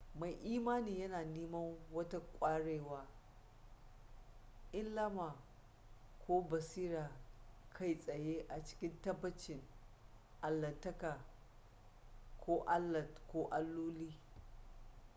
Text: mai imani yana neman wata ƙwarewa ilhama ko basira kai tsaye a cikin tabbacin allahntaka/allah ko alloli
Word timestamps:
mai 0.19 0.33
imani 0.43 0.99
yana 1.01 1.25
neman 1.25 1.75
wata 1.93 2.19
ƙwarewa 2.39 3.07
ilhama 4.71 5.35
ko 6.27 6.41
basira 6.41 7.11
kai 7.73 7.95
tsaye 7.97 8.45
a 8.49 8.63
cikin 8.63 9.01
tabbacin 9.01 9.61
allahntaka/allah 10.41 13.07
ko 13.31 13.47
alloli 13.51 14.17